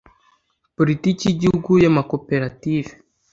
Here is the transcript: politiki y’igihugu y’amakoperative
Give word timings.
politiki 0.77 1.23
y’igihugu 1.25 1.71
y’amakoperative 1.83 2.91